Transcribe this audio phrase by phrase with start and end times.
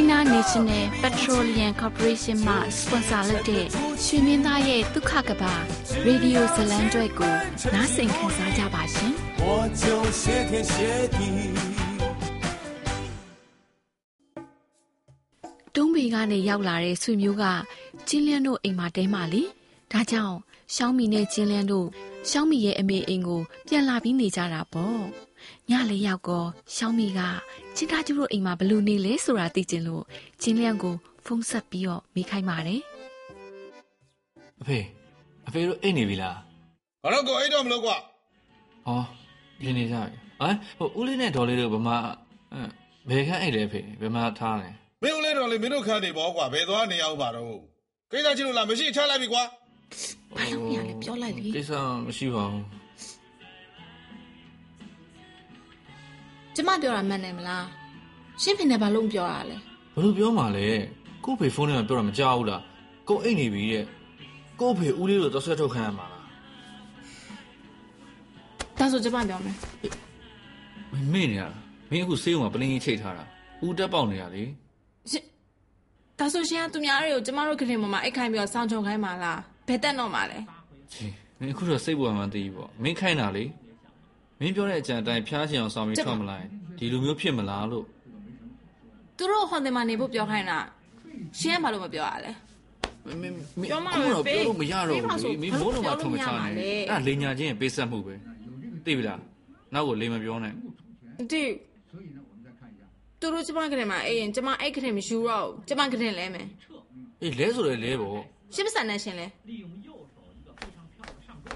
[0.00, 3.64] China National Petroleum Corporation မှ sponsor လုပ်တဲ့
[4.04, 5.54] ရွှေမင်းသားရဲ့ဒုက္ခကဘာ
[6.06, 7.34] ရေဒီယိုဇလံကျွဲကို
[7.74, 9.48] နားဆင်ခံစားကြပါရှင်။我
[9.82, 9.84] 就
[10.20, 10.74] 谢天谢
[11.16, 11.18] 地
[15.74, 17.44] တုံးပီကနေရောက်လာတဲ့ဆွေမျိုးက
[18.08, 19.42] ကျင်းလန်းတို့အိမ်မှာတဲမှလေ
[19.92, 20.36] ဒါကြောင့်
[20.74, 21.86] ရှောင်းမီနဲ့ကျင်းလန်းတို့
[22.30, 25.00] ရှောင်းမီရဲ့အမေအိမ်ကိုပြန်လာပြီးနေကြတာပေါ့
[25.69, 26.43] ညလေးရောက်ကော
[26.75, 27.19] ရှောင်းမီက
[27.75, 30.03] ချင်းသားကျူတို့အိမ်မှာဘလို့နေလဲဆိုတာသိချင်လို့
[30.41, 32.81] ကျင်းလန်းကိုဖုန်းဆက်ပြီးတော့မိခိုင်းပါတယ်
[34.61, 34.79] အဖေ
[35.47, 36.37] အဖေတို့အိမ်နေပြီလား
[37.03, 37.95] ဘာလို့ကိုအိမ်တော့မလို့ကွာ
[38.87, 39.01] ဟော
[39.63, 41.89] လင်းနေကြပြီဟမ်ဟိုဦးလေးနဲ့ဒေါ်လေးတို့ဘမ
[43.09, 44.69] ဘယ်ခန့်အိမ်လဲဖေဘယ်မှာထားလဲ
[45.03, 47.59] မင်းဦးလေးတော်လေးမင်းတို့ခန်းနေပေါ့ကွာဘယ်သွားနေအောင်ပါတော့
[48.11, 49.43] ကိစ္စချင်းလို့လားမရှိချလိုက်ပြီကွာ
[50.35, 51.71] ဘာလို့မရလဲပြောလိုက်လေကိစ္စ
[52.05, 52.63] မရှိပါဘူး
[56.55, 57.65] ကျမပြောတာမှန်တယ်မလား
[58.41, 59.57] ရှင်းဖင်နဲ့ဘာလို့မပြောရလဲ
[59.93, 60.67] ဘာလို့ပြောမှာလဲ
[61.25, 62.61] ကို့ဖေဖုန်းထဲမှာပြောတာမကြောက်ဘူးလား
[63.07, 63.85] ကိုအိတ်နေပြီတဲ့
[64.59, 66.21] ကို့ဖေဦးလေးတို့တော့ဆွဲထုတ်ခံရမှာလား
[68.77, 69.55] ဒါဆိုကျမပြောမယ်
[70.91, 71.57] မင်းမေ့နေရတာ
[71.89, 73.23] မင်းအခုဆေးရုံမှာပလင်းကြီးချိတ်ထားတာ
[73.65, 74.43] ဦးတက်ပေါက်နေရလေ
[76.19, 80.39] ဒါဆိုရှင်ကသူများတွေကိုကျမတို့ခရင်ပေါ်မှာအိတ်ခိုင်းပြီးတော့စောင့်ချုံခိုင်းမှာလားဘယ်တက်တော့မှာလဲ
[80.93, 81.05] ချီ
[81.39, 83.43] မင်းအခုတော့စိတ်ပေါ်မှမသိဘူးပေါ့မင်းခိုင်းတာလေ
[84.41, 86.45] မင်းပြောတဲ့အကြံအတိုင်းဖျားချင်အောင်ဆောင်ပြီးထွက်မလိုက်
[86.77, 87.85] ဒီလိုမျိုးဖြစ်မလားလို့
[89.17, 90.59] သူတို့ဟွန်တယ်မှာနေဖို့ပြောခိုင်းတာ
[91.39, 92.31] ရှင်းရမှာလို့မပြောရလဲ
[93.07, 94.09] မင်းမင်းပြောမှပြော
[94.47, 96.53] လို့မရတော့ဘူးမင်းမိုးလုံးမှာထုံမချနိုင်
[96.89, 98.15] အဲ့လိန်ညာချင်းပေးဆက်မှုပဲ
[98.85, 99.21] သိပြီလား
[99.73, 100.53] နောက်ကိုလိန်မပြောနဲ့
[101.31, 101.43] တိ
[103.19, 106.47] သူတို့ကျမကလေးမှာအေးရင်ကျမအဲ့ကလေးမယူတော့ကျမကလေးလဲမယ်
[107.23, 108.19] အေးလဲဆိုလဲလဲပေါ့
[108.53, 109.27] ရှင်းပစံနဲ့ရှင်လဲ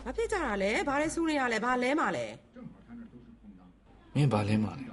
[0.06, 2.26] ဘာဖြစ်ကြတာလဲဘာလဲစူးနေရလဲဘာလဲမှာလဲ
[4.16, 4.86] မင်းဘာလဲမှာလဲ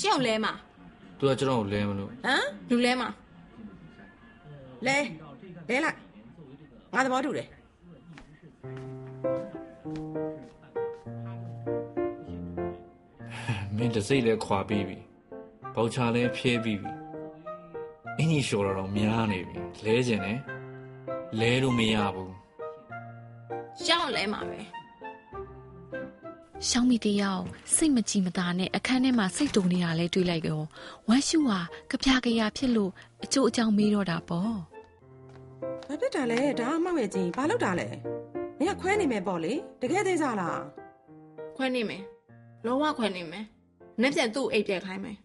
[0.00, 0.52] ရှင်းအောင်လဲမှာ
[1.18, 3.08] သူကကျွန်တော်ကိုလဲမလို့ဟမ်လူလဲမှာ
[4.86, 4.96] လဲ
[5.68, 5.96] လဲလိုက်
[6.94, 7.48] ငါသဘောတူတယ်
[13.76, 14.98] မင်းတစိမ့်လဲခွာပြီးပြီ
[15.74, 16.92] ဘောက်ချလဲဖြဲပြီးပြီ
[18.18, 20.38] အင်းကြီးလျှော်တော့များနေပြီလဲကျင်တယ်
[21.40, 22.32] လဲလို့မရဘူး
[23.84, 24.60] ရှောင်းလဲမှာပဲ
[26.68, 27.44] ရှောင်းမီတယောက်
[27.74, 30.62] စိတ်မကြည်မသာနဲ့အခန်းထဲမှာစိတ်တုန်နေတာလဲတွေးလိုက်ရော
[31.08, 31.60] ဝမ်းရှူဟာ
[31.90, 32.90] ကြပြကြရဖြစ်လို့
[33.24, 34.54] အကျိုးအကြောင်းမေးတော့တာပေါ့
[35.88, 37.88] ဘာဖြစ်တာလဲဒါအမောက်ရဲ့ချင်းဘာလုပ်တာလဲ
[38.58, 39.52] မင်းကခွဲနေမယ်ပေါ့လေ
[39.82, 40.60] တကယ်သေးစားလား
[41.56, 42.02] ခွဲနေမယ်
[42.66, 43.44] လုံးဝခွဲနေမယ်
[44.00, 45.16] နေ့ပြန်သူ့အိတ်ပြက်ခိုင်းမယ်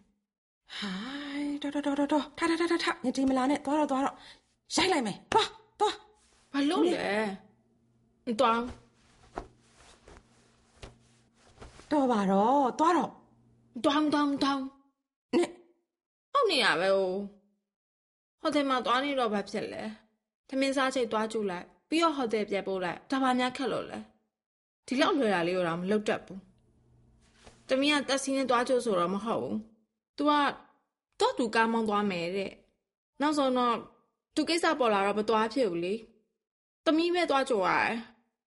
[0.76, 0.94] ဟို
[1.38, 4.16] င်းတော်တော်တော်တော်ထထထထထညတီမလာနဲ့သွားတော့သွားတော့
[4.76, 5.48] ရိုက်လိုက်မယ်သွား
[5.80, 5.94] သွား
[6.52, 7.06] ဘာလို့လဲ
[8.40, 8.58] သွား
[11.90, 13.12] တော့ပါတော့သွားတော့
[13.84, 14.64] တောင်းတောင်းတောင်း
[15.36, 15.50] နဲ့
[16.32, 17.12] ဟုတ်နေရပဲဟို
[18.40, 19.82] ဟိုတယ်မှာသွားနေတော့ဘာဖြစ်လဲ
[20.48, 23.98] သမင်းစားချိတ်သွားကြည့်လိုက်ပြီးတော့ဟိုတယ်ပြတ်ပို့လိုက်ဒါပါများခက်လို့လဲ
[24.86, 26.40] ဒီလောက်လွယ်တာလေးတော့မလုပ်တတ်ဘူး
[27.68, 29.56] တမီးကတက်စီနဲ့သွားကြဆိုတော့မဟုတ်ဘူး
[30.16, 30.30] तू က
[31.20, 32.52] တော့သူကားမောင်းသွားမယ်တဲ့
[33.20, 33.76] နောက်ဆုံးတော့
[34.34, 35.94] သူကိစ္စပေါ်လာတော့မသွားဖြစ်ဘူးလေ
[36.86, 37.92] တမီးပဲသွားကြရတယ်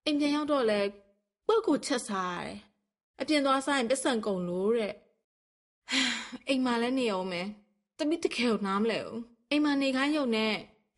[0.05, 0.79] အိမ်ပြန်ရောက်တော့လဲ
[1.47, 2.57] ပုတ်ကိုချက်စားရတယ်
[3.21, 4.93] အပြင်သွားစားရင်ပစ္စံကုန်လို့တဲ့
[6.47, 7.47] အိမ်မှာလည်းနေအောင်မယ်
[7.97, 9.19] တမီးတကယ်ကိုနားမလဲဘူး
[9.49, 10.53] အိမ်မှာနေခိုင်းရုံနဲ့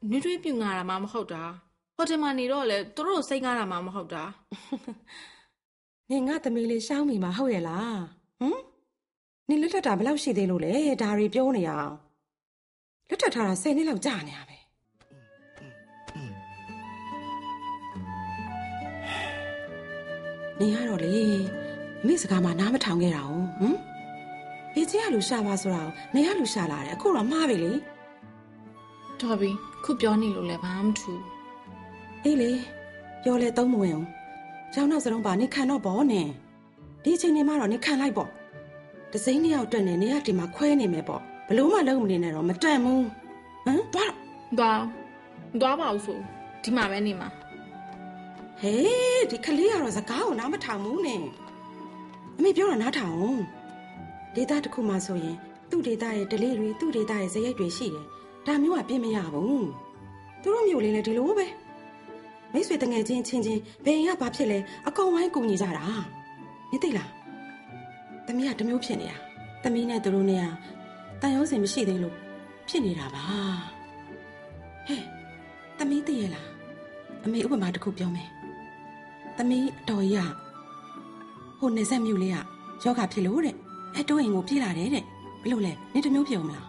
[0.09, 1.43] နှွေးထွေးပြူငါတာမှမဟုတ်တာ
[1.95, 4.23] ဟိုတယ်မှာနေတော့လေသူတို့စိတ်ကားတာမှမဟုတ်တာ
[6.11, 7.99] နင်ငါသမီးလေးရှောင်းမိမှာဟုတ်ရဲ့လား
[8.39, 8.61] ဟမ်
[9.49, 11.95] နင်လွတ်ထက်တာဘယ်လောက်ရှိသေးလို့လဲဒါတွေပြောနေရအောင်
[13.09, 14.57] လွတ်ထက်ထားတာ10နှစ်လောက်ကြာနေရပဲ
[20.59, 21.64] နင်ကတော့လေ
[22.05, 23.77] အမိစကားမှနားမထောင်ခဲ့တာဟုတ်ဟမ်
[24.73, 27.71] ဘေးကြီးကလူရှာပါဆိုတာကိုနေရလူရှာလာတယ်အခုတော့မှားပြီလေ
[29.21, 29.51] တော်ပြီ
[29.83, 31.13] ခုပြောနေလို့လည်းဘာမှမထူ
[32.23, 32.51] အေးလေ
[33.23, 34.07] ပြောလဲသုံးမဝင်အောင်
[34.73, 36.29] ကျောင်းနောက်စလုံးပါနေခံတော့ဗောနင်
[37.03, 38.29] ဒီအချိန်နေမှတော့နေခံလိုက်ပေါ့
[39.13, 43.05] တစိမ့်နှစ်ယောက်တက်နေနေရဒီမှာခွဲနေမယ်ပေါ့ဘလို့မှလုံးမနေနဲ့တော့မတန်ဘူး
[43.65, 44.15] ဟမ်သွားတော့
[44.57, 44.81] သွား
[45.61, 46.19] သွားပါဦးဆို
[46.63, 47.29] ဒီမှာပဲနေမှာ
[48.61, 51.23] ဟေးဒီကလေးကတော့စကားကိုနားမထောင်ဘူးနင်
[52.37, 53.41] အမေပြောတာနားထောင်အောင်
[54.35, 55.37] ဒေတာတစ်ခုမှဆိုရင်
[55.69, 58.05] သူ့ဒေတာရဲ့ဒလေးတွေသူ့ဒေတာရဲ့ဇယိတ်တွေရှိတယ်
[58.45, 59.67] ဒါမျိုးကပြင်မရဘူး
[60.41, 61.47] သူတို့မျိုးလေးလည်းဒီလိုပဲ
[62.53, 65.85] မိတ်ဆွေတငယ်ချင်းချင်းချင်းဘယ်ရင်ကဘာဖြစ်လဲအကောင်ဝိုင်းကူညီကြတာ
[66.71, 67.09] နေသိလား
[68.27, 69.17] တမီးကတစ်မျိုးဖြစ်နေတာ
[69.63, 70.47] တမီးနဲ့သူတို့နဲ့က
[71.21, 72.15] တန်ရုံးစင်မရှိသေးလို့
[72.69, 73.25] ဖြစ်နေတာပါ
[74.87, 75.03] ဟဲ့
[75.79, 76.47] တမီးသိရဲ့လား
[77.23, 78.29] အမေဥပမာတစ်ခုပြောမယ်
[79.37, 80.44] တမီးအတော်ကြီးက
[81.65, 82.37] ဟိုနေဆက်မြို့လေးက
[82.83, 83.55] ယောဂဖြစ်လို့တဲ့
[83.95, 85.03] အဲတိုးအိမ်ကိုပြေးလာတယ်တဲ့
[85.43, 86.67] ဘယ်လိုလဲနေတစ်မျိုးဖြစ်အောင်မလား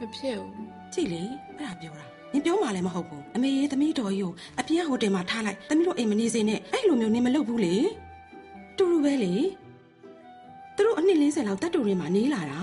[0.00, 0.52] မဖြစ်ဘူး
[0.92, 1.22] ကြည့်လေ
[1.56, 7.74] အဲ့ဒါပြောတာနင်ပြောမှလည်းမဟုတ်ဘူးအမေရေသမီးတော်ကြီးကိုအပြင်ဟိုတယ်မှာထားလိုက်သမီးတို့အိမ်မနေစေနဲ့အဲ့လိုမျိုးနင်မလုပ်ဘူးလေ
[8.76, 9.32] တူတူပဲလေ
[10.76, 12.60] သူတို့အနှစ်40လောက်တတ်တူတွေမှာနေလာတာ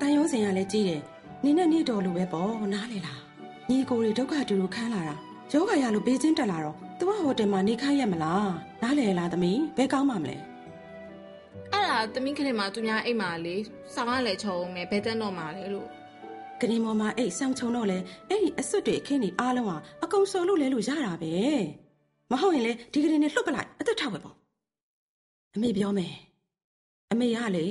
[0.00, 1.02] တန်ရုံးစင်ကလည်းကြီးတယ်
[1.44, 3.20] နင်နဲ့နေတော်လိုပဲပေါ့နားလေလား
[3.68, 5.16] ညီကိုတွေဒုက္ခတူတူခန်းလာတာ
[5.52, 8.50] ယောဂရလို့ဘေးချင်းတက်လာတော့သူကဟိုတယ်မှာနေခိုင်းရမလား
[8.82, 10.53] နားလေလားသမီးဘယ်ကောင်းမှမလဲအဲ့ဒါ
[12.14, 13.56] သမီးကလေးမှသူများအိမ်မှာလေ
[13.94, 15.88] ဆောင်းရလဲချုံမယ်ဘယ်တက်တော့မှာလဲလို့
[16.60, 17.98] ဂရီမော်မှာအိတ်ဆောင်ချုံတော့လေ
[18.28, 21.32] အဲ့ဒီအစွတ်တွေအခင်းတွေအားလုံးဟာအကုန်စော်လို့လဲလို့ရတာပဲ
[22.30, 24.36] မဟုတ်ရင်လေဒီဂရီနဲ့လှုပ်ပလိုက်အသက်ထောက်ပဲပေါ့
[25.54, 26.14] အမေပြောမယ်
[27.12, 27.66] အမေရလေ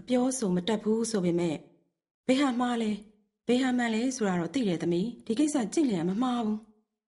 [0.00, 1.56] အပြောဆိုမတက်ဘူးဆိုပေမဲ့
[2.26, 2.90] ဘယ်ဟာမှားလဲ
[3.48, 6.58] ဘယ်ဟာမှန်လဲဆိုတာတော့သိတယ်သမီးဒီကိစ္စကြင့်လျင်မမှားဘူး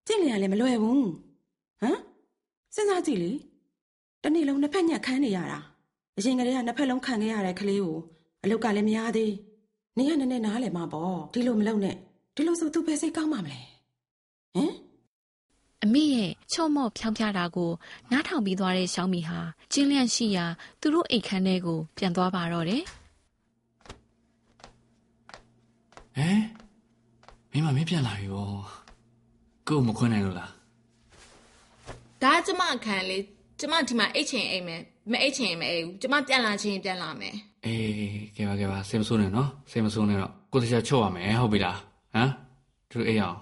[0.07, 1.07] ကြင့်လျင်လည်းမလွယ်ဘူး
[1.81, 1.99] ဟမ်
[2.75, 3.33] စဉ်းစားကြည့်လေ
[4.23, 5.61] တနေ့လုံးနှစ်ဖက်ညက်ခန်းနေရတာ
[6.19, 7.99] အရင်ကတည်းကနှစ်ဖက်လုံးခံခဲ့ရတဲ့ကလေးကို
[8.45, 9.33] အလုတ်ကလည်းမရသေး
[9.97, 11.97] နေရနည်းနည်းနားလည်မှာပေါ့ဒီလိုမလုပ်နဲ့
[12.35, 13.61] ဒီလိုဆိုသူပဲစိတ်ကောင်းမှာမလဲ
[14.55, 14.73] ဟမ်
[15.85, 17.71] အမေရဲ့ချော့မော့ဖြောင်းပြတာကို
[18.11, 19.41] နားထောင်ပြီးသွားတဲ့ရှောင်းမီဟာ
[19.73, 20.47] ကျင်းလန့်ရှိရာ
[20.81, 22.83] သူတို့အိတ်ခမ်းထဲကို ပြန်သွားပါတော့တယ်
[26.17, 26.41] ဟမ်
[27.51, 28.47] မင်းမမင်းပြန်လာပြီဗော
[29.69, 30.53] ကို့ကိုမခွန်းနိုင်လို့လား
[32.23, 33.19] ဒါကကျမအခန်းလေ
[33.59, 34.83] ကျမဒီမှာအိတ်ချင်အိမ်မယ်
[35.13, 37.35] မအိတ်ချင်မအိတ်ဘူးကျမပြန်လာချင်းပြန်လာမယ်
[37.67, 37.85] အေး
[38.37, 41.79] ကဲပါကဲပါစိတ်မဆိုးနဲ့နော်စိတ်မဆိုးနဲ့တော့ကိုတရားချော့ရမယ်ဟုတ်ပြီလား
[42.15, 42.31] ဟမ်
[42.91, 43.39] သူအေးအောင်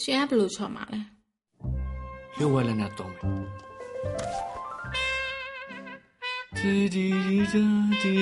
[0.00, 1.00] ရှင်ကဘယ်လိုချော်မှာလဲ
[2.38, 3.60] ရုပ်ဝဲလည်းနဲ့တော့မယ်
[6.58, 7.64] ဒီဒီဒီဒီ
[8.02, 8.12] ဒီ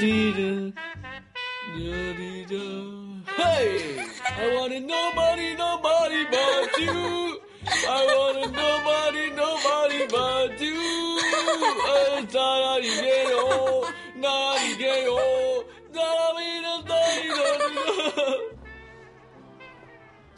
[0.00, 0.45] ဒီဒီ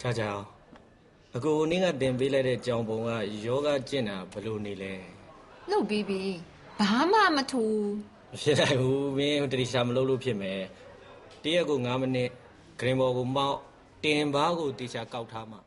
[0.00, 0.31] ချာချာ
[1.37, 3.11] အကိုနင်းကတင်ပေးလိုက်တဲ့ကြောင်ပုံက
[3.45, 4.95] ယောဂကျင့်တာဘယ်လိုနေလဲ
[5.71, 6.23] လှုပ်ပြီးပြီ
[6.78, 7.64] ဘာမှမထူ
[8.33, 10.61] မဖြစ်နိုင်ဘူးမင်းတတိရှာမလုပ်လို့ဖြစ်မယ်
[11.43, 12.28] တရက်ကို9မိနစ်
[12.81, 13.59] ဂရင်ဘော်ကိုမောက်
[14.05, 15.59] တင်ဘားကိုတေချာကောက်ထားမှ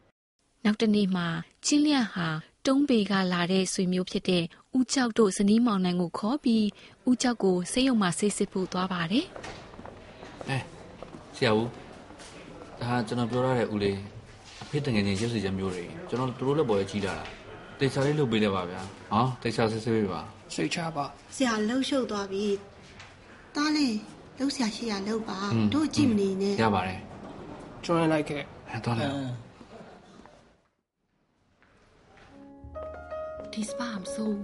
[0.63, 1.27] နောက်တစ်နေ့မှာ
[1.65, 2.27] ကျင်းလန့်ဟာ
[2.67, 4.43] တုံးပေကလာတဲ့ဆွေမျိုးဖြစ်တဲ့
[4.77, 6.65] ဦးကျောက်တို့ဇနီးမောင်နှံကိုခေါ်ပြီး
[7.09, 9.25] ဦးကျောက်ကိုဆေးရုံမှာဆေးစစ်ဖို့သွားပါတယ်
[10.55, 10.61] Eh,
[11.35, 11.67] ဆရာဦး
[12.81, 14.20] ဒါကျွန်တော်ပြောရတဲ့ဦးလေးအ
[14.71, 17.25] ဖေးတငယ်ချင်းရုပ်စီချက်မျိုးတွေကျွန်တော်တို့လည်းပေါ်ရကြီးလာတာ
[17.79, 20.21] တေချာလေးလုပ်ပေးလိုက်ပါဗျာဟောတေချာဆေးဆေးပေးပါ
[20.53, 22.45] စိတ်ချပါဆရာလှုပ်ရှုပ်သွားပြီ
[23.55, 23.95] တားလေး
[24.37, 25.39] လှုပ်ဆရာရှိရလှုပ်ပါ
[25.73, 26.99] တို့ကြည့်မနေနဲ့ရပါတယ်
[27.85, 29.07] ကျွမ်းလိုက်ခဲ့ဟဲ့တော့လေ
[33.53, 34.37] ဒီစပါမဆိုး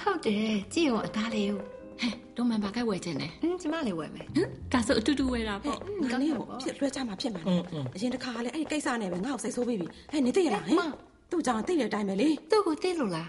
[0.00, 5.78] ဟုတ်တယ်ကြည့်ရောအသားလေးကို ဟဲ့တော့မှန်ပါကဲဝယ်ခြင်းနဲ့อืมကျမလေးဝယ်မယ်ဟမ်ဒါဆိုအတူတူဝယ်တာဟဲ့ပေါ့
[6.10, 7.52] ငါနေကိုဖြစ်လွှဲချမှာဖြစ်မှာလေ
[7.94, 10.90] အရင်တစ်ခါလေအဲ့ဒီကိစ္စနဲ့ပဲငါ့ကိုစိတ်ဆိုးပြီးပြီဟဲ့နေသိရလားဟင်
[11.30, 13.28] သူ့ကြောင့်သိတဲ့အတိုင်းပဲလေသူ့ကိုသိလို့လား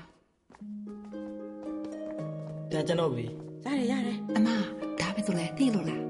[2.72, 3.26] ဒါကျွန်တော်ပြီ
[3.66, 4.48] ရတယ်ရတယ်အမ
[5.00, 6.04] ဒါပဲဆိုလဲသိလို့လား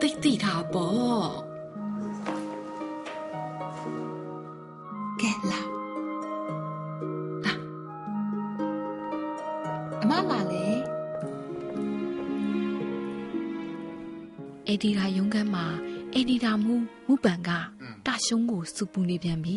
[0.00, 1.51] တိတ်တိတာပေါ့
[14.82, 15.64] အေဒီတာရုံးခန်းမှာ
[16.14, 16.74] အေဒီတာမူ
[17.08, 17.58] မူပန်ကတာ
[18.06, 19.56] တာရှုံးကိုစူပူနေပြန်ပြီ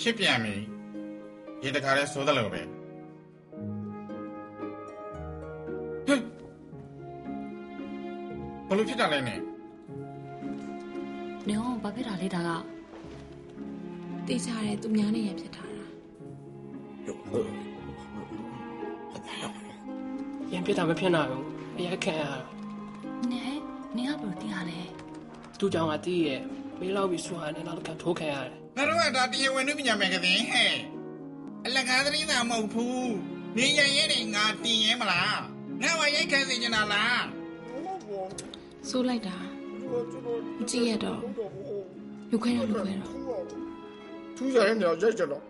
[0.00, 0.54] ရှစ်ပြန်ပြီ
[1.62, 2.66] ဒီတခါလဲစိုးတယ်လို့ပဲဟဲ့
[8.68, 9.40] ဘလို့ဖြစ်တာလဲနဲ့
[11.48, 12.50] နေအောင်ဘာဖြစ်တာလဲဒါက
[14.26, 15.86] တေးချတယ်သူများနေရဖြစ်ထားတာ
[20.52, 21.44] ရင်ပြစ်တာမဖြစ်နိုင်ဘူး
[21.78, 22.38] အရက်ခံရတာ
[23.32, 23.44] နဲ
[23.96, 24.33] နေကဘယ်လိုတရားလဲ
[25.58, 26.40] သူ့ကြောင့်ကတီးရဲ့
[26.78, 30.74] မေးလောက်ပြီးဆူဟာနဲ့နောက်တစ်ခါထိုးခံရတယ်ငါတို့ကဒါတရားဝင်နုပညာမယ်ကတဲ့ဟဲ့
[31.66, 33.12] အလကားသတင်းသာမဟုတ်ဘူး
[33.56, 35.40] နေရရဲနေငါတင်ရဲမလား
[35.82, 37.24] ငါဝရိုက်ခံစေချင်တာလား
[38.88, 39.36] စိုးလိုက်တာ
[40.58, 41.20] မကြည့်ရတော့
[42.30, 43.12] လူခွဲတော့လူခွဲတော့
[44.36, 45.42] ထူးကြတဲ့နေရာရိုက်ကြတော့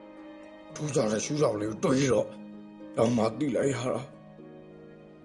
[0.75, 2.27] ထူးကြတဲ့ရှူးဆောင်လေးကိုတွေးတော့
[2.97, 4.03] တော့မှတိလိုက်ရတာ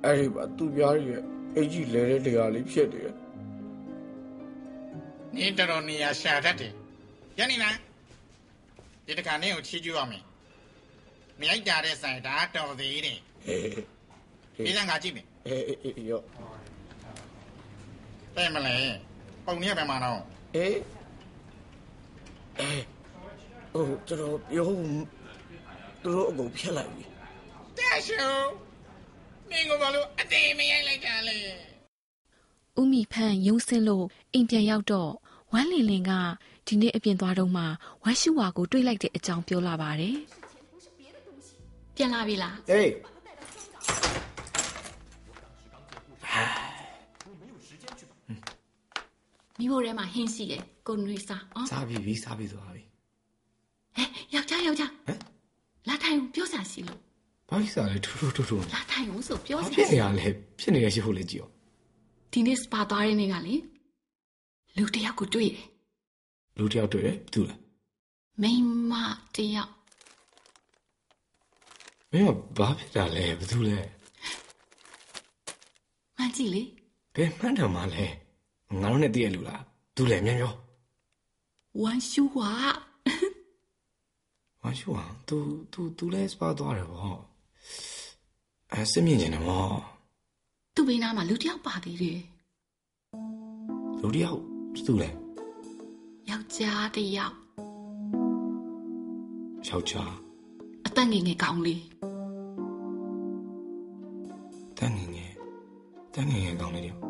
[0.03, 1.21] အဲ့ဒီမှာသူ့ပြားရဲ့
[1.57, 3.11] အကြီးလဲတဲ့တရားလေးဖြစ်တယ်
[5.35, 6.73] နေတော်တော်နေရာရှာတတ်တယ်
[7.37, 7.75] ရနေလား
[9.05, 10.23] ဒီတခါနေကိုချီးကျူးရမယ်
[11.39, 16.21] မရိုက်ကြတဲ့ဆိုင်ဒါတော်သေးတယ်ဟေးဒီကငါကြည့်မယ်အေးအေးရော
[18.35, 18.75] တဲ့မလဲ
[19.45, 20.21] ပုံနေပဲမှာတော့
[20.55, 20.79] အေး
[22.59, 22.83] အေး
[23.73, 24.69] ဟိုကျွန်တော်ပြော
[26.03, 27.05] သူတို့အကုန်ဖျက်လိုက်ပြီ
[27.77, 28.33] တဲ့ရှုံ
[29.49, 31.37] မင်းကဘာလို့အသေးမရိုက်လိုက်တာလဲ။
[32.79, 35.11] ဦးမီဖန်ယုံစင်းလို့ အိမ်ပြန်ရောက်တော့
[35.53, 36.11] ဝမ်းလင်လင်က
[36.67, 37.63] ဒီနေ့အပြင်သွားတော့မှ
[38.03, 40.15] ဝမ်းရှူဝါကိုတွေးလိုက်တဲ့အကြောင်းပြောလာပါတယ်
[41.95, 42.91] ပြန်လာပြီလားအေး
[49.59, 52.83] မိဖို့ထဲမှာဟင်းရှိတယ်ကိုနွေးစားအော်စားပြီပြီစားပြီသွားပြီ
[53.95, 55.19] ဟဲ့ယောက်ျားယောက်ျားဟမ်
[55.87, 56.99] လာထိုင်ဦးပြောစရာရှိလို့
[57.49, 60.27] ဘာဖြစ်စားလဲထူထူထူထူလာထိုင်ဦးဆိုပြောဘာစဖြစ်ရာနေရလဲ
[60.59, 61.53] ဖြစ်နေရရှိဖို့လေကြည့်အောင်
[62.33, 63.55] ဒီနေ့စပါသွားတဲ့နေ့ကလေ
[64.76, 65.66] လူတစ်ယောက်ကိုတွေ့တယ်
[66.58, 67.60] လူတစ်ယောက်တွေ့တယ်ဘူးလား
[68.42, 68.92] မိန်းမ
[69.34, 69.72] တစ်ယောက်
[72.10, 73.78] မင်းကဘာဖြစ်တာလဲဘာလို့လဲ
[76.16, 76.62] မှန်ကြည့်လေ
[77.14, 78.06] ဘယ်မှန်းတယ်မလဲ
[78.80, 79.62] ငါတို့နဲ့တည့်ရလူလား
[79.96, 80.54] သူလဲမြန်ပြော
[81.80, 82.52] ဝမ်ရှူဝါ
[84.62, 85.36] မရှူအောင် तू
[85.72, 87.16] तू तू လဲစပါသွားတယ်ဗော
[88.72, 89.66] အဲစစ်မြင်နေတယ်ဗော
[90.74, 92.20] သူ့ဘေးနားမှာလူတစ်ယောက်ပါသေးတယ်
[94.00, 94.47] လူတစ်ယောက်
[94.85, 95.09] သူလဲ
[96.29, 97.35] ယောက်ျားတစ်ယောက်
[99.67, 100.13] ယောက်ျား
[100.87, 101.83] အသက်ငယ်ငယ်ကောင်းလေး
[104.77, 105.31] တန်းငယ်ငယ်
[106.13, 107.01] တန်းငယ်ငယ်ကောင်းလေးတယောက်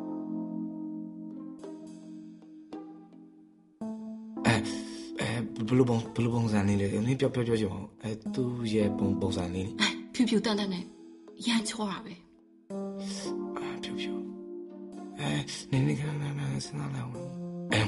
[4.46, 4.56] အဲ
[5.20, 5.30] အဲ
[5.68, 10.84] ဘယ်လိုပုံဘယ်လိုပုံစံလေးလဲနင်းပြောပြောပြောချင်အောင်အဲသူ့ရဲ့ပုံပုံစံလေးအဲဖြူဖြူတန်တန်နဲ့
[11.46, 12.14] ရမ်းချောတာပဲ
[13.58, 14.14] အာဖြူဖြူ
[15.20, 15.30] အဲ
[15.72, 17.82] နင်းနေကနနစဉ်းစားလိုက်အောင် အဲ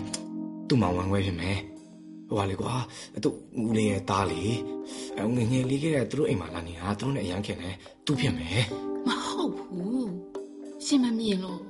[0.68, 1.58] သူ့မောင်ဝမ်းခွဲဖြစ်မယ်
[2.28, 2.74] ဟိုပါလေကွာ
[3.24, 4.56] သူ့ဦးလေးရဲ့သားလေး
[5.18, 8.66] အဲငယ်ငယ်လေးကတည်းကသူတို့အိမ်မှာလာနေတာသူတို့နဲ့အရန်ခင်တယ်သူဖြစ်မယ်
[9.08, 10.12] မဟုတ်ဘူး
[10.86, 11.62] ရှင်မမြင်လို့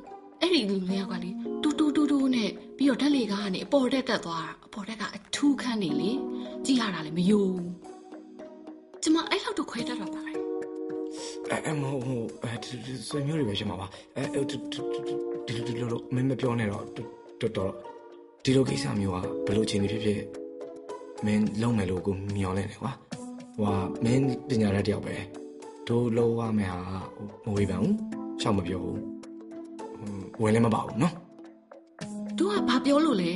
[0.42, 1.30] အဲ့ဒီလူလေးယောက်ကလေ
[1.64, 6.12] တူတူတူတူနဲ့ပြီးတော့ဓာတ်လေကားကနေအပေါ်တက်တက်သွားတာအပေါ်တက်ကအထူးခန်းနေလေ
[6.66, 7.62] ကြည့်ရတာလည်းမယိုး
[9.04, 10.34] ကျမအဲ့လောက်တော့ခွဲတတ်တော့ပါပဲ
[11.50, 12.52] အဲအဲမဟုတ်ဟိုအဲ
[13.08, 13.88] ဆွေမျိုးတွေပဲရှိမှာပါ
[14.18, 14.56] အဲဒီ
[15.68, 17.72] ဒီလိုလိုမင်းမပြောနဲ့တော့တော်တော်
[18.44, 20.22] ဒီလိုကိစ္စမျိုးကဘယ်လိုချိန်ဖြစ်ဖြစ်
[21.26, 22.94] မင်းလုံးမယ်လို့ကိုမျောလဲနေကွာ
[23.58, 25.16] ဟိုကမင်းပညာရတဲ့တယောက်ပဲ
[25.88, 26.82] တို့လုံးရမယ်ဟာ
[27.46, 27.96] မဝေးပန်ဘူး
[28.42, 29.00] ရှောက်မပြောဘူး
[30.42, 31.14] ဝင်လည်းမပါဘူးနော်
[32.38, 33.34] သူကဘာပြောလို့လဲ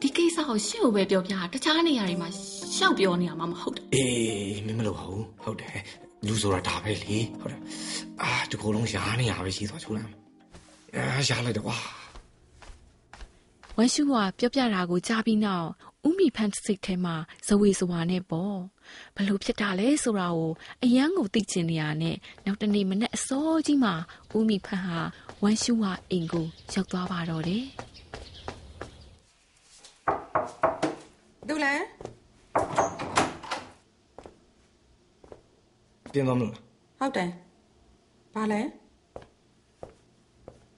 [0.00, 2.28] ဒီကိစ္စကိုရှင့်ကိုပဲပြောပြတာတခြားနေရာတွေမှာ
[2.76, 5.78] ရှောက်ပြောနေရမှာမဟုတ်ဘူးအေးမင်းမလုပ်ပါဘူးဟုတ်တယ်
[6.26, 7.60] လူဆိုတာဒါပဲလေဟုတ်တယ်
[8.22, 10.10] အာဒီကုလုံးရှားနေရပဲရှိသွားချိုးလိုက်
[10.96, 11.78] အာရှားလိုက်တော့ကွာ။
[13.78, 15.68] ဝမ်းရှူဝါပြောပြတာကိုကြားပြီးနောက်
[16.06, 17.14] ဦးမီဖန်စိတ်ထဲမှာ
[17.46, 18.56] ဇဝေဇဝါနဲ့ပေါ့
[19.16, 20.52] ဘလို့ဖြစ်တာလဲဆိုတာကို
[20.82, 23.94] အယမ်းကိုသိချင်နေရနဲ့နောက်တနေ့မနေ့အစောကြီးမှာ
[24.36, 24.98] ဦးမီဖန်ဟာ
[25.42, 27.64] ဝမ်းရှူဝါအိမ်ကိုရောက်သွားပါတော့တယ်
[31.48, 31.74] သူလဲ
[36.12, 36.60] ပြင်သွားမလို့လား
[36.98, 37.30] ဟုတ်တယ်
[38.34, 38.60] ဘာလဲ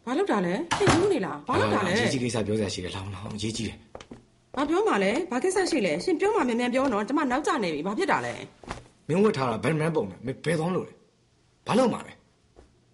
[0.06, 3.76] ဘာလုပ်တာလဲရှင်းဘူးနေလားဘာလုပ်တာလဲအရေးကြီးကိစ္စပြောစရာရှိတယ်လောင်းလောင်းအရေးကြီးတယ်
[4.56, 8.34] ဘာပြောမှလဲဘာကိစ္စရှိလဲရှင်ပြောမှမြန်မြန်ပြောတော့ကျမနောက်ကျနေပြီဘာဖြစ်တာလဲ
[9.08, 10.94] မင်းဝတ်ထားတာဘယ်မှန်းပုံလဲမင်းဘယ်သွားမလို့လဲ
[11.66, 12.12] ဘာလို့မှာလဲ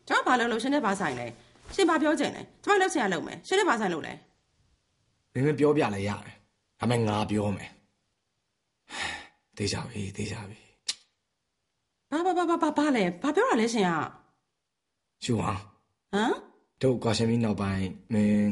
[0.09, 1.27] ကျမဘာလုပ်လို့ရှင်နဲ့ဘာဆိုင်လဲ
[1.75, 4.13] ရှင်ဘာပြောချင်လဲကျမလုပ်ချင်ရလုပ်မယ်ရှင်နဲ့ဘာဆိုင်လို့လဲ
[5.33, 6.37] မင်းမပြောပြလဲရတယ်
[6.81, 7.71] ဒါပေမဲ့ငါပြောမယ်
[9.57, 10.59] တေးကြပြီတေးကြပြီ
[12.11, 13.91] ဘာဘာဘာဘာဘာဘာလဲဘာပြောတာလဲရှင်က
[15.25, 15.59] ရှူအောင်
[16.15, 16.35] ဟမ်
[16.83, 18.51] တို့ကွာရှင်မီနောက်ပိုင်းမင်း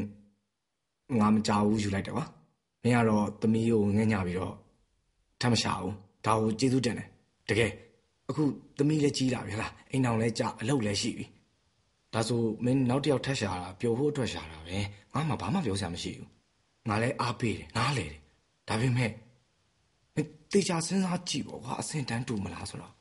[1.19, 2.25] ငါမကြောက်ဘူးယူလိုက်တယ်ကွာ
[2.83, 4.55] မင်းကတော့သမီးကိုငဲ့ညပြီးတော့
[5.39, 5.93] ထမ်းမရှာဘူး
[6.25, 7.07] ဒါကိုကျေးဇူးတင်တယ်
[7.49, 7.71] တကယ်
[8.29, 8.43] အခု
[8.77, 11.25] သမီးလည်းကြီးလာပြီဟလားအိမ်အောင်လည်းကြအလုပ်လည်းရှိပြီ
[12.13, 14.77] ဒါဆိုမင်းနောက်တစ်ယောက်ထပ်ရှာတာပျော်ဖို့အတွက်ရှာတာပဲ
[15.13, 16.27] ငါမှဘာမှပြောစရာမရှိဘူး
[16.89, 18.19] ငါလည်းအားပေးတယ်နားလေတယ်
[18.67, 19.11] ဒါပေမဲ့
[20.15, 22.93] မင်းတေချာစဉ်းစားကြည့်ပေါ့ကွာအဆင့်တန်းတူမလားဆိုတော့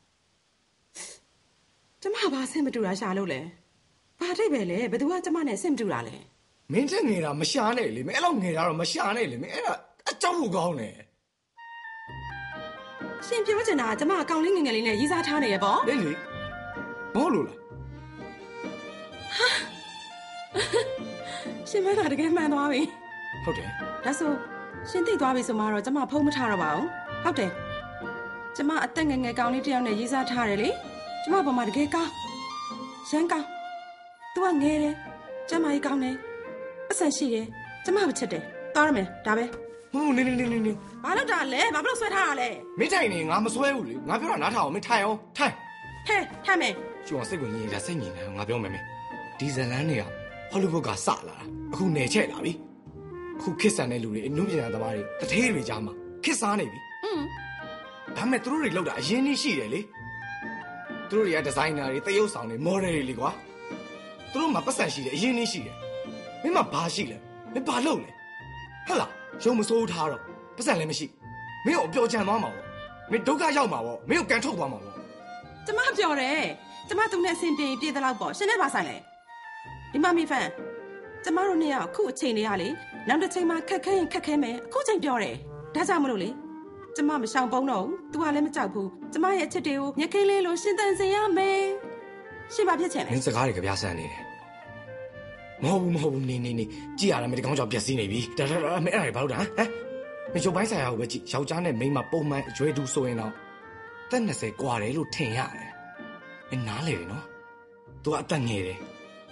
[2.00, 3.40] ကျမဘာဆင်မတူတာရှာလို့လဲ
[4.20, 6.16] ဘာတိတ်ပဲလဲဘယ်သူကကျမနဲ့ဆင်မတူတာလဲ
[6.72, 9.74] မင်းတက်ငယ်တာမရှာနဲ့လေမင်းအဲ့လောက်ငယ်တာတော့မရှာနဲ့လေမင်းအဲ့ဒါ
[10.10, 10.94] အကြောက်ဖို့ကောင်းတယ်
[13.26, 16.12] ရှင်ပြောချင်တာကကျမအကောင်လေးငယ်ငယ်လေးနဲ့ရေးစားထားနေရပေါ့လေလေ
[17.14, 17.58] ဘောလို့လား
[21.70, 22.80] ရှင်မကတကယ်မှန်သွားပြီ
[23.44, 23.68] ဟုတ်တယ်
[24.04, 24.32] ဒါဆို
[24.90, 26.88] ရှင်သိသွားပြီဆိုမှတော့ကျမဖုံးမထားတော့ပါဘူး
[27.22, 27.50] ဟုတ်တယ်
[28.56, 30.70] ကျမအသက်ငယ်ငယ်ကောင်လေးတစ်ယောက်နဲ့ရေးစားထားတယ်လေ
[31.22, 32.12] ကျမပေါ်မှာတကယ်ကောင်း
[33.10, 33.57] ရမ်းကောင်း
[34.37, 34.95] तू ကငယ်တယ်
[35.49, 36.15] ကျမကြီးကောင်းတယ်
[36.91, 37.45] အဆန်ရှိတယ်
[37.85, 38.43] ကျမမချစ်တယ်
[38.73, 39.45] သွားရမယ်ဒါပဲ
[39.93, 45.53] ဟိုနေနေနေနေနေ ဘာလို့တာလဲဘာလို့ဆွဲထားတာလဲ မင်းထိုင်နေငါမစွဲဘူးလေငါပြောတာနားထောင်အောင်မင်းထိုင်အောင်ထိုင်
[46.07, 46.73] ဟဲ့ထမ်းမယ်
[47.07, 48.85] ကျုံစိတ်ဝင်ရင်ဒါစိတ်ညင်တယ်ငါပြောမယ်မင်း
[49.39, 50.03] ဒီဇလန်တွေက
[50.51, 51.35] ဟောလိဝုဒ်ကစလာတာ
[51.73, 52.53] အခုနေချက်လာပြီ
[53.37, 55.93] အခုခစ်ဆန်တဲ့လူတွေအနုပညာသမားတွေတထေးတွေကြားမှာ
[56.23, 57.21] ခစ်စားနေပြီ อืม
[58.15, 59.81] ဒါပေမဲ့သူတို့တွေလောက်တာအရင်ကြီးရှိတယ်လေ
[61.09, 63.31] သူတို့တွေကဒီဇိုင်နာတွေတရုပ်ဆောင်တွေမော်ဒယ်တွေလေကွာ
[64.32, 65.76] သူတို့မှာပတ်စံရှိတယ်အရင်ကြီးရှိတယ်
[66.42, 67.16] မင်းမဘာရှိလဲ
[67.52, 68.10] မင်းဘာလုပ်လဲ
[68.86, 69.10] ဟဟလား
[69.42, 70.22] ရုံမစိုးထားတော့
[70.56, 71.06] ပတ်စံလည်းမရှိ
[71.64, 72.64] မင်းကိုအပျော်ချမ်းသွားမှာပေါ့
[73.10, 74.94] မင်းဒုက္ခရောက်မှာပေါ့မင်းကိုကန်ထုတ်သွားမှာပေါ့
[75.66, 76.42] ကျမပြောတယ်
[76.88, 78.96] ကျမသူနဲ့အဆင်ပြေရင်ပြေတဲ့လောက်ပေါ့ရှင်နဲ့ပါဆိုင်လေ
[79.92, 80.48] ဒီမမီဖန်
[81.24, 82.68] ကျမတို့နှစ်ယောက်အခုအချိန်လေးရလေ
[83.08, 85.36] နောက်တစ်ချိန်မှာခက်ခဲရင်ခက်ခဲမယ်အခုချိန်ပြောတယ်
[85.74, 86.30] ဒါကြောင့်မလို့လေ
[86.96, 91.62] ကျမမရှောင်ပုံတော့ဘူးသူကလည်းမကြောက်ဘူးကျမရဲ့အချစ်တွေကိုညခင်းလေးလိုရှင်းတန်စေရမယ်
[92.53, 93.11] ရှင်ပါဖြစ်ချင် မ Eh.
[93.11, 94.21] လေ င်းစကားတွေကပြားဆန်းနေတယ်
[95.63, 96.65] မဟုတ်ဘူးမဟုတ်ဘူးနေနေနေ
[96.99, 99.69] ကြည်ရတယ်မင်းဒီကောင်ကြောင့်ပျက်စီးနေပြီဒါဒါဒါမင်းအဲ့ဒါတွေဘာလို့တာဟမ်ဟမ်
[100.33, 103.33] မင်းရုပ်ပိုင်းဆိုင်ရာကိုပဲကြည့်ယောက်ျားနဲ့မိန်းမပုံမှန်အရွယ်တူဆိုရင်တော့
[104.11, 105.69] တက်20กว่าတယ်လို့ထင်ရတယ်
[106.49, 107.23] မင်းနားလေတယ်နော်
[108.03, 108.79] तू ကအသက်ငယ်တယ်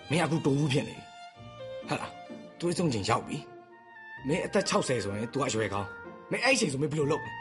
[0.10, 1.06] မင်းအခုတူဘူးဖြစ်နေပြီ
[1.90, 2.12] ဟာလား
[2.60, 3.38] တွေးဆုံးချင်းရောက်ပြီ
[4.28, 5.88] မင်းအသက်60ဆိုရင် तू ကအရွယ်ကောင်း
[6.32, 7.32] မင်းအဲ့ဒီအချိန်ဆိုမင်းဘယ်လိုလုပ်လဲ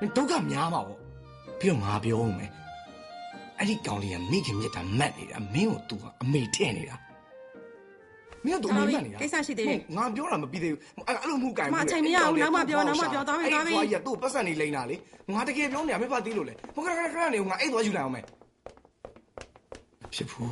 [0.00, 0.98] မင်းဒုက္ခများမှာပေါ့
[1.60, 2.50] ပြီးတော့ငါပြောဦးမယ်
[3.59, 6.95] အဲ့ဒီကောင်လေးကမိခင်မြတ်တာမတ်နေတာမင်းကို तू ကအမေထည့်နေတာ
[8.45, 14.95] မင်းက तू အမေမတ်နေတာကိစ္စရှိသေးတယ်ငါပြောတာမပြီးသေးဘူးအဲ့အဲ့လိုမှုကန်အမအချိန်မရဘူးနောက်မှပြောနောက်မှပြောသွားပြီသွားပြီအဲ့ဒီသူ့ပတ်စံနေလိမ့်တာလေ
[15.33, 18.25] ငါတကယ်ပြောနေတာမင်းပါသေးလို့လေဟိုခဏခဏခဏနေငါအဲ့သွားယူလိုက်အောင်မယ်
[20.13, 20.51] ဖြစ်ဘူး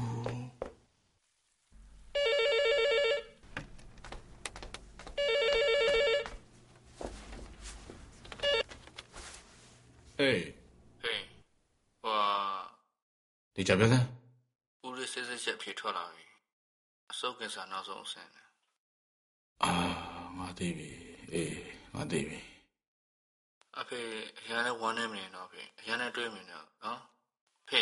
[10.18, 10.63] ဟေးဟေးဟွာ
[13.56, 14.08] ဒီကြပြောစမ်း
[14.86, 16.26] ဦးလေးစစ်စစ်ချက်ဖြေထွက်လာပြီ
[17.12, 18.48] အစုပ်ကိစ္စနောက်ဆုံးအဆင့်နဲ့
[19.64, 19.72] အာ
[20.38, 20.90] ငါသိပြီ
[21.34, 21.58] အေး
[21.94, 22.40] ငါသိပြီ
[23.80, 24.02] အဖေ
[24.40, 27.00] အရန်နဲ့ဝမ်းနေမနေတော့ဖေအရန်နဲ့တွေးမနေတော့နော်
[27.70, 27.82] ဖေ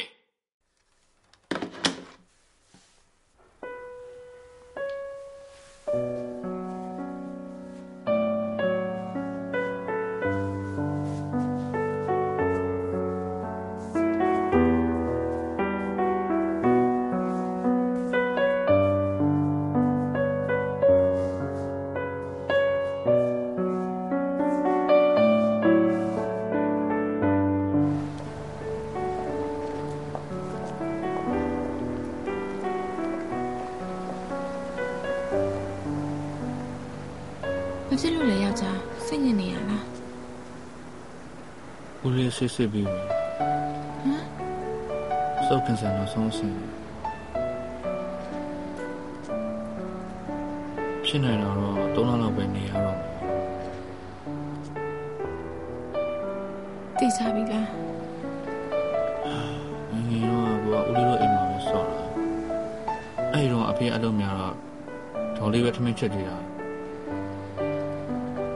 [42.41, 44.23] ဦးလေးစစ်စစ်ပြီးပြီဟမ်
[45.39, 46.69] အစုပ်ကိစ္စနောက်ဆုံးအဆင့်နဲ့
[51.05, 51.55] ဖြစ်နေတော့
[51.95, 53.09] တော့၃လလောက်ပဲနေရတော့မယ်
[56.97, 57.67] သိချပြီလား
[59.91, 61.99] ငငယ်တော့ကဦးလေးတို့အိမ်မှာပဲဆော့တာ
[63.33, 64.55] အဲ့ဒီတော့အဖေအလုပ်များတော့
[65.37, 66.37] ဒေါ်လေးပဲထမင်းချက်ကြည့်တာ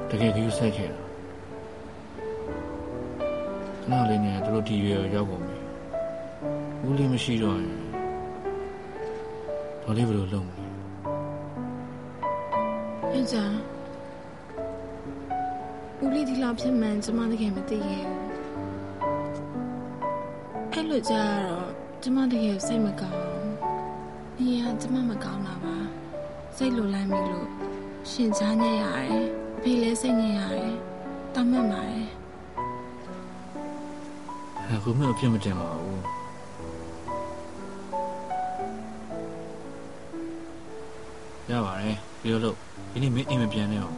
[0.10, 1.05] တကယ်ကြီးဆက်ခဲ့တာ
[3.86, 5.58] ခဏလေးနဲ့သူတို့ဒီရွယ်ရောက်ကုန်ပြီ
[6.86, 7.76] ဦးလေးမရှိတော့ရင်
[9.82, 10.64] ဒေါ်လေးဘယ်လိုလုပ်မလဲ
[13.14, 13.54] ယောက်ျား
[16.04, 18.22] ဦးလေးဒီလောက်ဖြစ်မှန်ကျမတကယ်မသိခဲ့ဘူး
[20.72, 21.70] အဲ့လိုကြာတော့
[22.04, 23.22] ကျမတကယ်စိတ်မကောင်း
[24.38, 25.76] နေရကျမမကောင်းတာပါ
[26.56, 27.48] စိတ်လိုလိုက်မိလို့
[28.10, 29.26] ရှင်ချားညက်ရတယ်
[29.58, 30.76] အဖေလည်းစိတ်ညစ်ရတယ်
[31.34, 32.25] တတ်မှတ်ပါတယ်
[34.86, 36.02] အခုမှအဖြစ်မတင်ပါဘူး
[41.50, 42.56] ရပါတယ်ပြီးတော့လို့
[42.92, 43.96] ဒီနေ့မင်းအိမ်မပြန်နဲ့အောင်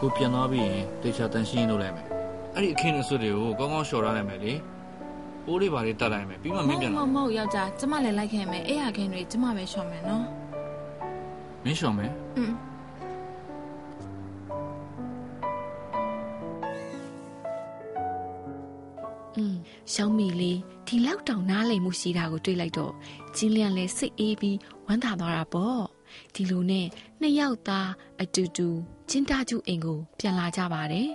[0.00, 2.06] ကိုပြန်သွားပြီးရင်တေချာတန်ရှင်းလုပ်လိုက်မယ်
[2.54, 4.52] အဲ့ဒီအခင်းအဆွတ်တွေကိုကောင်းကောင်းလျှော်ထားလိုက်မယ်လေ
[5.44, 10.24] ပိုးလေးပါလေးတတ်လိုက်မယ်ပြီးမှမင်းပြန်မလာဟုတ်မဟုတ်ယောက်ျားကျမလည်းလိုက်ခဲ့မယ်အဲ့ရခင်းတွေကျမပဲရှော့မယ်နော်
[11.64, 12.52] မင်းလျှော်မယ်อืม
[19.94, 22.92] ရှောင်းမီလေးဒီလောက်တောင်နားလိမ်မှုရှိတာကိုတွေ့လိုက်တော့
[23.36, 25.82] ကျင်းလျန်လည်းစိတ်အေးပြီးဝမ်းသာသွားတာပေါ့
[26.34, 26.86] ဒီလိုနဲ့
[27.20, 27.88] နှစ်ယောက်သား
[28.20, 28.68] အတူတူ
[29.10, 31.08] ကျင်းတာကျူအိမ်ကိုပြန်လာကြပါတယ်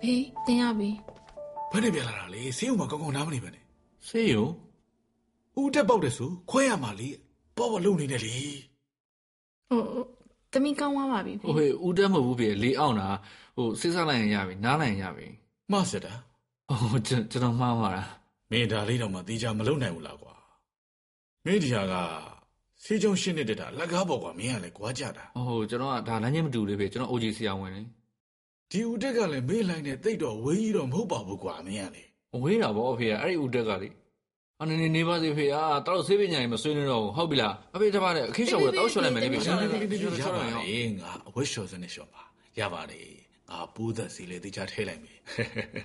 [0.00, 0.90] ဖေးတင်ရပြီ
[1.70, 3.64] ဘယ်နဲ့ပြန်လာတာလဲဆေးရုံမှာကောင်းကောင်းနားမနေပဲနဲ့
[4.08, 4.46] ဆေးရုံ
[5.60, 7.08] ဦးတက်ပေါက်တယ်ဆိုခွဲရမှာလေ
[7.56, 8.34] ပေါ့ပေါ့လုံနေတယ်လေ
[9.68, 10.04] ဟိုဟို
[10.52, 13.08] တမီကောင်းသွားပါပြီဖေးဟိုဟေးဦးတက်မဟုတ်ဘူးပြေလေအောင်တာ
[13.56, 15.26] ဟိုစစ်စားလိုက်ရင်ရပြီနားလိုက်ရင်ရပြီ
[15.72, 16.14] မဆစ်တာ
[16.80, 18.02] ဟိုကျွန်ကျွန်တော်မှားပါတာ
[18.50, 20.34] မင်းဒါလေးတော့မှတေချာမလုံနိုင်ဘူးလားကွာ
[21.44, 21.94] မင်းဒီဟာက
[22.84, 27.82] ဆေးကြုံရှင်းနေတက်တာလက်ကားပေါ့ကွာမင်းကလည်းကွာကြတာဟိုကျွန်တော်ကဒါလမ်းချင်းမတူလေးပဲကျွန်တော် OG ဆရာဝန်လေ
[28.70, 32.04] ဒီဦးတက်ကလည်းမေးလိုက်နဲ့တိတ်တော့ဝေးကြီးတော့မဟုတ်ပါဘူးကွာမင်းကလေ
[32.42, 33.88] ဝေးတာဗောအဖေကအဲ့ဒီဦးတက်ကလေ
[34.62, 42.22] အနေနေနေပါစေဖေအာတော်ဆေးပညာကြီးမဆွေးနေတော့ဘူးဟုတ်ပြီလားအဖေတပါးနဲ့အခင်းရှော်ကိုတောက်ရှော်လိုက်မယ်လေဖေရကျွန်ပါတော်တလည်းယ်ကျွန်တော်ရရှော်ပါလိုက်တရောယ်ငါအဝတ်လျှော်စနဲ့လျှော်ပါ
[42.60, 43.08] ရပါတယ်
[43.50, 45.12] ငါပိုးသက်စီလေတေချာထဲလိုက်ပြီ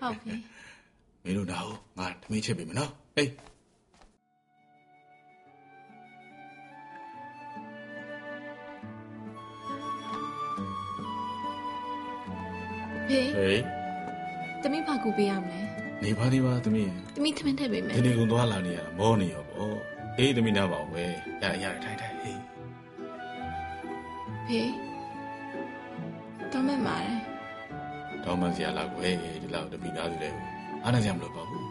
[0.02, 0.42] ဟုတ်ဖေး
[1.24, 3.30] မင်းတို့နာဟုတ်ငါတမင်းချက်ပြီမနော်ဟေး
[13.08, 13.62] ဖေးဟေး
[14.62, 19.76] တမီဘာကူပေးရမလဲ နေပါနေပါသမီးတမီထမင်းထည့်ပေးမယ်ဒီနေ့ကုန်သွားလာနေရတာမောနေရောပေါ့
[20.18, 21.04] အေးသမီးနားပါဝဲ
[21.42, 22.40] ရရထိုင်ထိုင်ဟေး
[24.48, 24.72] ဖေး
[26.52, 27.20] တော့မဲ့ပါတယ်
[28.24, 29.10] တောင်းမစရာလောက်ဝဲ
[29.42, 30.36] ဒီလောက်တပီသားစုလေး
[30.84, 31.68] အားနာစရာမလိုပါဘူး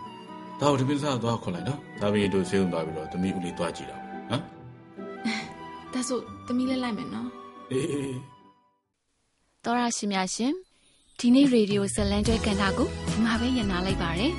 [0.60, 4.42] ဒါကိုတပင်းစားသွားခွန်လိုက်နော်ဒါပြီးတို့ဆေးုံသွားပြီးတော့သမီးဦးလေးသွားကြည့်တော့ဟမ်
[5.92, 7.28] ဒါဆိုတမီလည်းလိုက်မယ်နော်
[7.72, 8.18] အေးအေး
[9.64, 10.52] တော်ရရှိများရှင်
[11.18, 12.88] ဒီနေ့ရေဒီယိုဇလန်ကျွဲကန်တာကို
[13.41, 14.31] ဒီမှာပဲညနာလိုက်ပါတယ်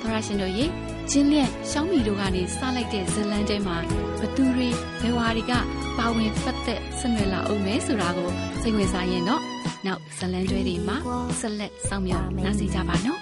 [0.00, 0.64] တော်ရရှင်တို့ရေ
[1.10, 3.76] ချင်းလျက်ရှောင်းမီတို့ကနေစလိုက်တဲ့ဇလန်တဲမှာ
[4.20, 4.68] ဘသူတွေ
[5.00, 5.52] ဘယ်ဝါတွေက
[5.98, 8.28] ပါဝင်ဖတ်သက်ဆင်နွှဲလာအောင်မဲဆိုတာကို
[8.60, 9.42] စိတ်ဝင်စားရင်တော့
[9.86, 10.96] နောက်ဇလန်ကျွဲတွေမှာ
[11.40, 13.20] ဆက်လက်ဆောင်မြောက်နားဆင်ကြပါနော်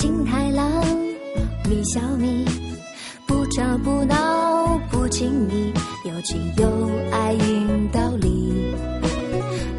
[0.00, 0.62] 金太郎，
[1.68, 2.26] 米小米，
[3.26, 4.14] 不吵不闹
[4.90, 5.16] 不亲
[5.48, 5.52] 密，
[6.08, 6.62] 有情有
[7.14, 7.46] 爱运
[7.96, 8.26] 道理。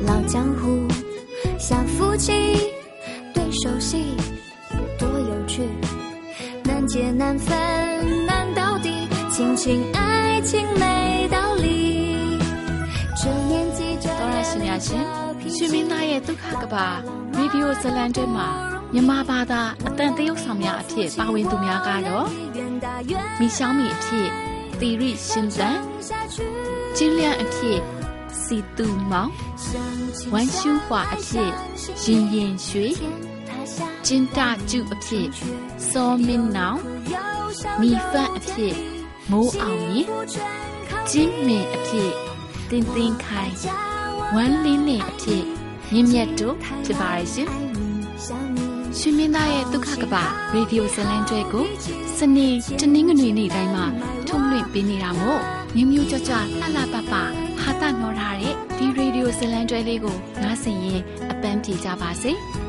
[0.08, 0.86] 老江湖
[1.58, 2.28] 像夫妻，
[3.34, 4.43] 对手戏多
[5.54, 5.62] 有趣，
[6.64, 7.56] 难解难分
[8.26, 8.88] 难到底，
[9.30, 12.40] 亲情爱情没道理。
[13.20, 15.04] 这年纪这 တော်ရရှိများရှင်
[15.56, 16.86] ရှင်မင်းသားရဲ့ဒုက္ခကဘာ
[17.38, 18.48] ရေဒီယိုဇလန်တဲမှာ
[18.94, 22.26] မြန်မာဘာသာအတန်တရုပ်ဆောင်များအဖြစ်ပါဝင်သူများကတော့
[22.58, 24.28] 远大远 မိရှောင်းမီအဖြစ်
[24.80, 25.76] သီရိရှင်သန်
[26.08, 26.38] 下去，
[26.96, 27.80] ကျင်းလျန်အဖြစ်
[28.42, 29.32] စီတူမောင်
[30.34, 31.52] ဝမ်ရှူးဟွာအဖြစ်
[32.04, 32.88] ရင်ရင်ရွှေ
[34.07, 34.39] ကျင်းတ
[34.71, 35.27] ကျုအဖြစ်
[35.91, 36.81] စောမင်းနောင်
[37.81, 38.75] မိဖတ်အဖြစ်
[39.31, 40.09] မိုးအောင်မြင့်
[41.11, 42.11] ကျင်းမင်အဖြစ်
[42.71, 43.55] တင်းတင်းခိုင်
[44.35, 45.45] ဝမ်လင်းလင်းအဖြစ်
[45.93, 47.49] မြင့်မြတ်တို့ဖြစ်ပါရဲ့ရှင်
[48.99, 50.15] ရှင်မင်းသားရဲ့ဒုက္ခကပ
[50.55, 51.67] ရေဒီယိုဇလန်ကျွဲကို
[52.19, 52.49] စနေ
[52.81, 53.87] တနင်္ဂနွေနေ့တိုင်းမှာ
[54.27, 55.41] ထုတ်လွှင့်ပေးနေတာမို့
[55.75, 62.33] မြမျိုးကြွကြွလှလှပပဟာတာနော်ထားတဲ့ဒီရေဒီယိုဇလန်ကျွဲလေးကိုနားဆင်ရင်အပန်းပြေကြပါစေ။